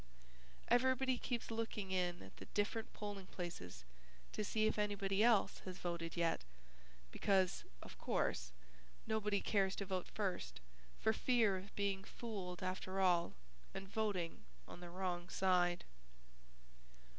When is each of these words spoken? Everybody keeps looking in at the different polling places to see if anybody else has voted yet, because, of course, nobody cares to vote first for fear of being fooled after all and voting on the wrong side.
Everybody 0.67 1.19
keeps 1.19 1.51
looking 1.51 1.91
in 1.91 2.23
at 2.23 2.37
the 2.37 2.45
different 2.45 2.91
polling 2.91 3.27
places 3.27 3.83
to 4.31 4.43
see 4.43 4.65
if 4.65 4.79
anybody 4.79 5.23
else 5.23 5.59
has 5.59 5.77
voted 5.77 6.17
yet, 6.17 6.43
because, 7.11 7.65
of 7.83 7.99
course, 7.99 8.51
nobody 9.05 9.41
cares 9.41 9.75
to 9.75 9.85
vote 9.85 10.07
first 10.07 10.59
for 10.99 11.13
fear 11.13 11.55
of 11.55 11.75
being 11.75 12.03
fooled 12.03 12.63
after 12.63 12.99
all 12.99 13.35
and 13.75 13.87
voting 13.87 14.43
on 14.67 14.79
the 14.79 14.89
wrong 14.89 15.29
side. 15.29 15.83